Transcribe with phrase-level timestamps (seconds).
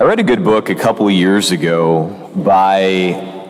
[0.00, 2.78] I read a good book a couple of years ago by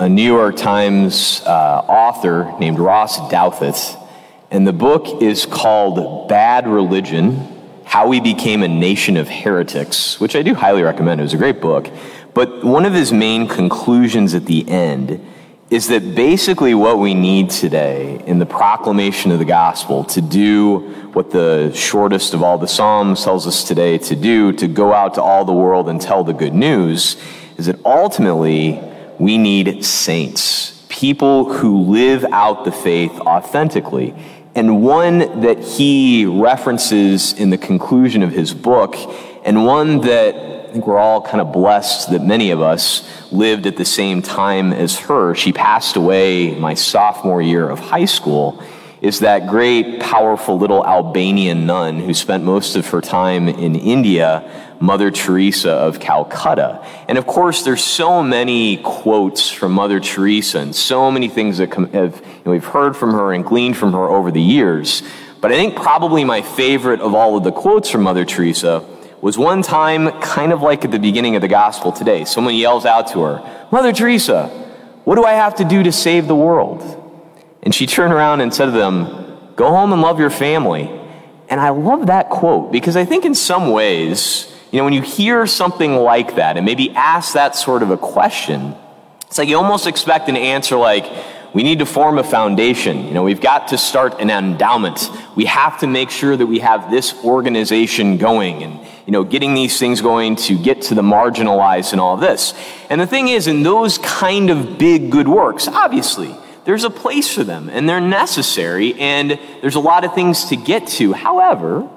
[0.00, 4.02] a New York Times uh, author named Ross Douthat.
[4.50, 7.46] And the book is called Bad Religion
[7.84, 11.20] How We Became a Nation of Heretics, which I do highly recommend.
[11.20, 11.90] It was a great book.
[12.32, 15.22] But one of his main conclusions at the end
[15.70, 20.78] is that basically what we need today in the proclamation of the gospel to do
[21.12, 25.14] what the shortest of all the Psalms tells us today to do, to go out
[25.14, 27.16] to all the world and tell the good news,
[27.58, 28.80] is that ultimately
[29.18, 34.14] we need saints, people who live out the faith authentically.
[34.54, 38.96] And one that he references in the conclusion of his book,
[39.44, 43.66] and one that I think we're all kind of blessed that many of us lived
[43.66, 45.34] at the same time as her.
[45.34, 48.62] She passed away my sophomore year of high school.
[49.00, 54.76] Is that great, powerful little Albanian nun who spent most of her time in India,
[54.78, 56.84] Mother Teresa of Calcutta.
[57.08, 61.72] And of course, there's so many quotes from Mother Teresa and so many things that
[61.72, 65.02] have, you know, we've heard from her and gleaned from her over the years.
[65.40, 68.84] But I think probably my favorite of all of the quotes from Mother Teresa
[69.20, 72.24] was one time kind of like at the beginning of the gospel today.
[72.24, 74.46] Someone yells out to her, Mother Teresa,
[75.04, 76.82] what do I have to do to save the world?
[77.62, 80.88] And she turned around and said to them, Go home and love your family.
[81.48, 85.02] And I love that quote because I think in some ways, you know, when you
[85.02, 88.76] hear something like that and maybe ask that sort of a question,
[89.26, 91.04] it's like you almost expect an answer like,
[91.54, 93.06] we need to form a foundation.
[93.06, 95.10] You know, we've got to start an endowment.
[95.34, 99.54] We have to make sure that we have this organization going and, you know, getting
[99.54, 102.54] these things going to get to the marginalized and all this.
[102.90, 107.32] And the thing is, in those kind of big good works, obviously, there's a place
[107.32, 111.14] for them and they're necessary and there's a lot of things to get to.
[111.14, 111.88] However,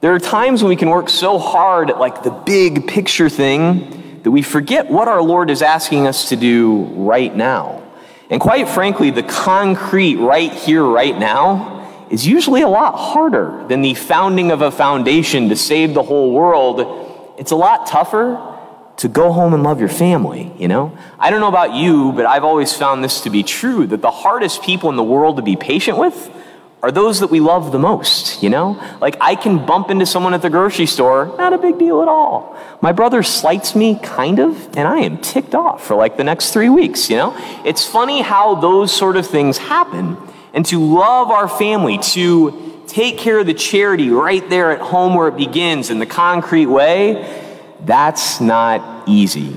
[0.00, 4.20] there are times when we can work so hard at like the big picture thing
[4.22, 7.82] that we forget what our Lord is asking us to do right now.
[8.30, 13.82] And quite frankly, the concrete right here, right now, is usually a lot harder than
[13.82, 17.34] the founding of a foundation to save the whole world.
[17.38, 18.54] It's a lot tougher
[18.98, 20.96] to go home and love your family, you know?
[21.18, 24.10] I don't know about you, but I've always found this to be true that the
[24.10, 26.30] hardest people in the world to be patient with
[26.82, 28.80] are those that we love the most, you know?
[29.00, 32.08] Like I can bump into someone at the grocery store, not a big deal at
[32.08, 32.56] all.
[32.80, 36.52] My brother slights me, kind of, and I am ticked off for like the next
[36.52, 37.34] three weeks, you know?
[37.64, 40.16] It's funny how those sort of things happen.
[40.52, 45.14] And to love our family, to take care of the charity right there at home
[45.14, 47.42] where it begins in the concrete way,
[47.80, 49.56] that's not easy.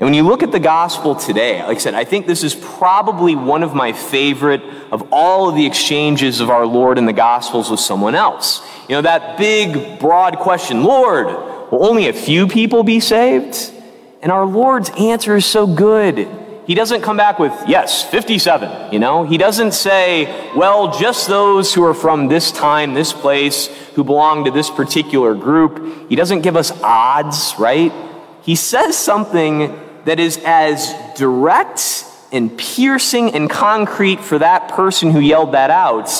[0.00, 2.54] And when you look at the gospel today, like I said, I think this is
[2.54, 7.12] probably one of my favorite of all of the exchanges of our Lord in the
[7.12, 8.66] gospels with someone else.
[8.88, 11.26] You know, that big, broad question, Lord,
[11.70, 13.74] will only a few people be saved?
[14.22, 16.26] And our Lord's answer is so good.
[16.66, 19.24] He doesn't come back with, yes, 57, you know?
[19.24, 24.46] He doesn't say, well, just those who are from this time, this place, who belong
[24.46, 26.08] to this particular group.
[26.08, 27.92] He doesn't give us odds, right?
[28.40, 35.20] He says something that is as direct and piercing and concrete for that person who
[35.20, 36.10] yelled that out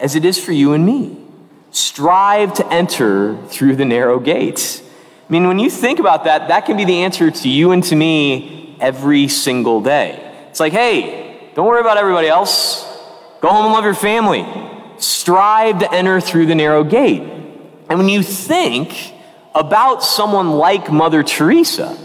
[0.00, 1.16] as it is for you and me.
[1.70, 4.82] Strive to enter through the narrow gate.
[5.28, 7.84] I mean, when you think about that, that can be the answer to you and
[7.84, 10.46] to me every single day.
[10.48, 12.84] It's like, hey, don't worry about everybody else.
[13.40, 14.46] Go home and love your family.
[14.98, 17.20] Strive to enter through the narrow gate.
[17.88, 19.14] And when you think
[19.54, 21.98] about someone like Mother Teresa,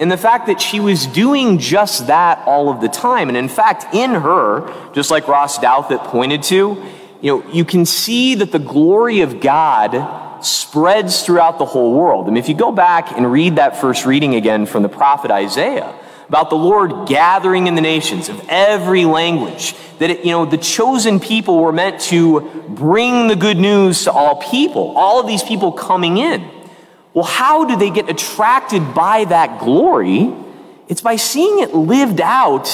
[0.00, 3.28] and the fact that she was doing just that all of the time.
[3.28, 6.82] And in fact, in her, just like Ross Douthat pointed to,
[7.20, 12.26] you know, you can see that the glory of God spreads throughout the whole world.
[12.26, 15.30] I mean, if you go back and read that first reading again from the prophet
[15.30, 15.94] Isaiah,
[16.28, 20.56] about the Lord gathering in the nations of every language, that, it, you know, the
[20.56, 25.42] chosen people were meant to bring the good news to all people, all of these
[25.42, 26.48] people coming in.
[27.14, 30.32] Well, how do they get attracted by that glory?
[30.88, 32.68] It's by seeing it lived out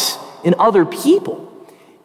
[0.44, 1.42] in other people.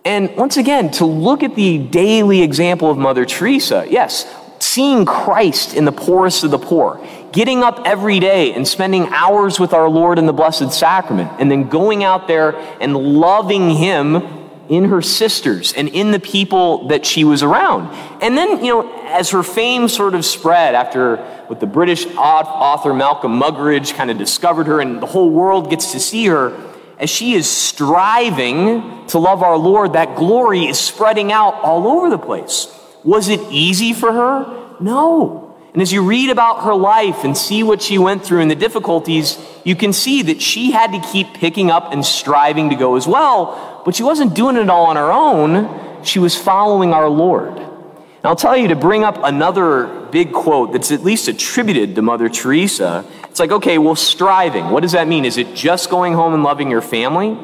[0.04, 4.26] And once again, to look at the daily example of Mother Teresa, yes,
[4.60, 9.60] seeing Christ in the poorest of the poor, getting up every day and spending hours
[9.60, 14.41] with our Lord in the Blessed Sacrament, and then going out there and loving Him
[14.72, 17.94] in her sisters and in the people that she was around.
[18.22, 22.94] And then, you know, as her fame sort of spread after what the British author
[22.94, 26.58] Malcolm Muggeridge kind of discovered her and the whole world gets to see her,
[26.98, 32.10] as she is striving to love our Lord, that glory is spreading out all over
[32.10, 32.74] the place.
[33.04, 34.78] Was it easy for her?
[34.80, 35.58] No.
[35.74, 38.56] And as you read about her life and see what she went through and the
[38.56, 42.98] difficulties, you can see that she had to keep picking up and striving to go
[42.98, 46.04] as well, but she wasn't doing it all on her own.
[46.04, 47.58] She was following our Lord.
[47.58, 52.02] And I'll tell you to bring up another big quote that's at least attributed to
[52.02, 53.04] Mother Teresa.
[53.24, 54.70] It's like, okay, well, striving.
[54.70, 55.26] What does that mean?
[55.26, 57.38] Is it just going home and loving your family?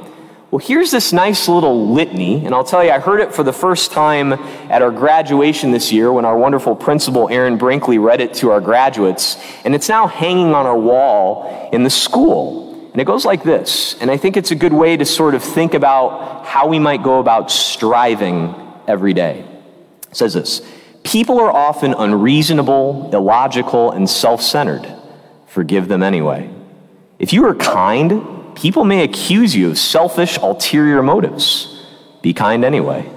[0.51, 3.51] Well, here's this nice little litany, and I'll tell you, I heard it for the
[3.51, 8.33] first time at our graduation this year when our wonderful principal, Aaron Brinkley, read it
[8.35, 9.35] to our graduates,
[9.65, 12.66] and it's now hanging on our wall in the school.
[12.97, 15.43] And it goes like this, and I think it's a good way to sort of
[15.43, 18.55] think about how we might go about striving
[18.87, 19.45] every day.
[20.09, 20.63] It says this
[21.03, 24.91] People are often unreasonable, illogical, and self centered.
[25.45, 26.49] Forgive them anyway.
[27.19, 31.85] If you are kind, people may accuse you of selfish, ulterior motives.
[32.23, 33.07] Be kind anyway.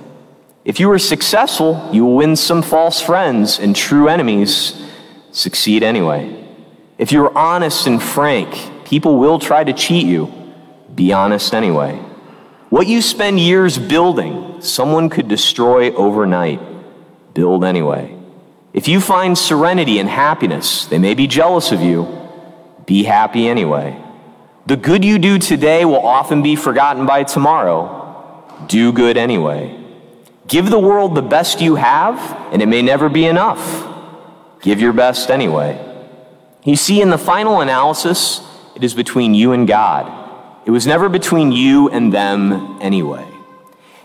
[0.63, 4.79] If you are successful, you will win some false friends and true enemies.
[5.33, 6.37] Succeed anyway.
[6.99, 10.27] If you are honest and frank, people will try to cheat you.
[10.93, 11.95] Be honest anyway.
[12.71, 16.61] What you spend years building, someone could destroy overnight.
[17.33, 18.17] Build anyway.
[18.73, 22.09] If you find serenity and happiness, they may be jealous of you.
[22.85, 23.97] Be happy anyway.
[24.67, 28.45] The good you do today will often be forgotten by tomorrow.
[28.67, 29.77] Do good anyway.
[30.49, 32.19] Give the world the best you have,
[32.53, 33.87] and it may never be enough.
[34.63, 35.79] Give your best anyway.
[36.65, 38.50] You see, in the final analysis,
[38.81, 40.11] it is between you and God.
[40.65, 43.29] It was never between you and them anyway.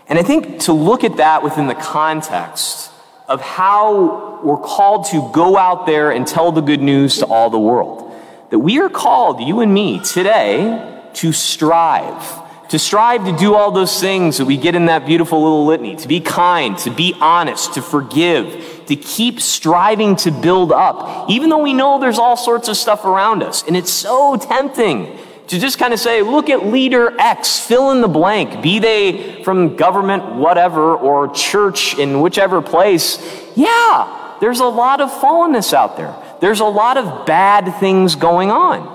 [0.06, 2.90] And I think to look at that within the context
[3.26, 7.48] of how we're called to go out there and tell the good news to all
[7.48, 8.12] the world
[8.50, 12.45] that we are called, you and me, today, to strive.
[12.70, 15.94] To strive to do all those things that we get in that beautiful little litany,
[15.96, 21.48] to be kind, to be honest, to forgive, to keep striving to build up, even
[21.48, 23.62] though we know there's all sorts of stuff around us.
[23.66, 25.16] And it's so tempting
[25.46, 29.44] to just kind of say, look at leader X, fill in the blank, be they
[29.44, 33.18] from government, whatever, or church in whichever place.
[33.54, 36.14] Yeah, there's a lot of fallenness out there.
[36.40, 38.92] There's a lot of bad things going on.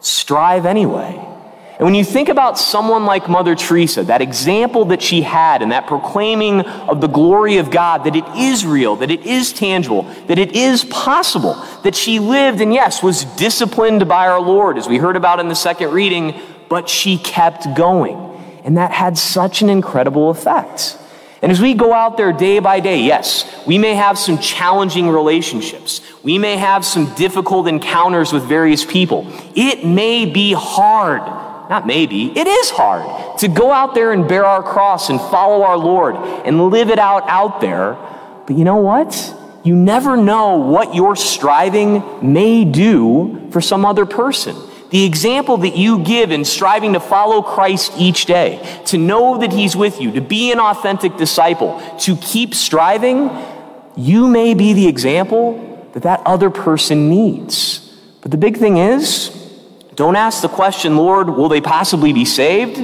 [0.00, 1.35] Strive anyway.
[1.78, 5.72] And when you think about someone like Mother Teresa, that example that she had and
[5.72, 10.04] that proclaiming of the glory of God, that it is real, that it is tangible,
[10.26, 14.88] that it is possible, that she lived and yes, was disciplined by our Lord, as
[14.88, 16.40] we heard about in the second reading,
[16.70, 18.16] but she kept going.
[18.64, 20.96] And that had such an incredible effect.
[21.42, 25.10] And as we go out there day by day, yes, we may have some challenging
[25.10, 26.00] relationships.
[26.22, 29.26] We may have some difficult encounters with various people.
[29.54, 31.20] It may be hard,
[31.68, 35.62] not maybe, it is hard to go out there and bear our cross and follow
[35.62, 37.94] our Lord and live it out out there.
[38.46, 39.34] But you know what?
[39.64, 44.56] You never know what your striving may do for some other person.
[44.90, 49.52] The example that you give in striving to follow Christ each day, to know that
[49.52, 53.28] He's with you, to be an authentic disciple, to keep striving,
[53.96, 57.92] you may be the example that that other person needs.
[58.20, 59.35] But the big thing is,
[59.96, 62.78] don't ask the question, Lord, will they possibly be saved?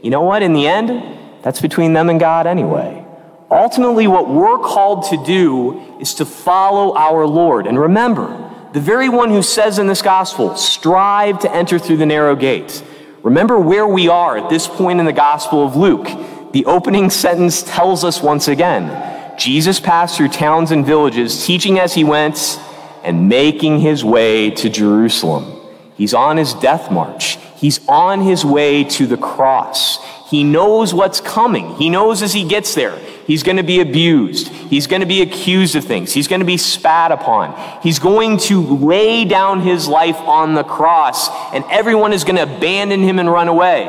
[0.00, 0.42] You know what?
[0.42, 3.04] In the end, that's between them and God anyway.
[3.50, 7.66] Ultimately, what we're called to do is to follow our Lord.
[7.66, 12.06] And remember, the very one who says in this gospel, strive to enter through the
[12.06, 12.82] narrow gate.
[13.22, 16.08] Remember where we are at this point in the gospel of Luke.
[16.52, 21.94] The opening sentence tells us once again Jesus passed through towns and villages, teaching as
[21.94, 22.60] he went
[23.02, 25.61] and making his way to Jerusalem.
[25.96, 27.38] He's on his death march.
[27.56, 29.98] He's on his way to the cross.
[30.28, 31.76] He knows what's coming.
[31.76, 32.96] He knows as he gets there,
[33.26, 34.48] he's going to be abused.
[34.48, 36.12] He's going to be accused of things.
[36.12, 37.80] He's going to be spat upon.
[37.82, 42.44] He's going to lay down his life on the cross, and everyone is going to
[42.44, 43.86] abandon him and run away.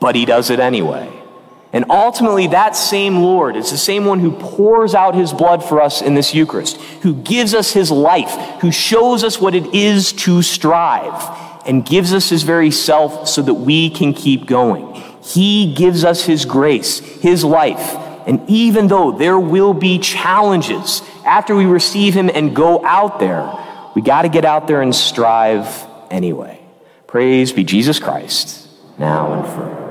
[0.00, 1.08] But he does it anyway.
[1.72, 5.82] And ultimately, that same Lord is the same one who pours out his blood for
[5.82, 10.12] us in this Eucharist, who gives us his life, who shows us what it is
[10.12, 15.02] to strive, and gives us his very self so that we can keep going.
[15.26, 17.96] He gives us His grace, His life.
[18.26, 23.52] And even though there will be challenges after we receive Him and go out there,
[23.94, 26.60] we got to get out there and strive anyway.
[27.06, 28.68] Praise be Jesus Christ,
[28.98, 29.85] now and forever.